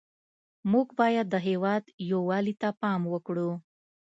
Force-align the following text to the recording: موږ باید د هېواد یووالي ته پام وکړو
موږ 0.71 0.87
باید 0.99 1.25
د 1.29 1.35
هېواد 1.47 1.83
یووالي 2.11 2.53
ته 2.61 2.69
پام 2.81 3.01
وکړو 3.13 3.49